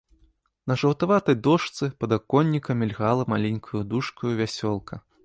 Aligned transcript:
На 0.69 0.77
жаўтаватай 0.83 1.35
дошцы 1.47 1.89
падаконніка 2.03 2.77
мільгала 2.81 3.29
маленькаю 3.35 3.83
дужкаю 3.93 4.33
вясёлка. 4.41 4.99